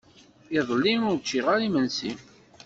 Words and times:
Iḍelli 0.57 0.93
ur 1.09 1.15
ččiɣ 1.21 1.45
ara 1.53 1.65
imensi. 1.67 2.11